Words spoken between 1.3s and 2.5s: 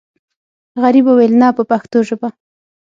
نه په پښتو ژبه.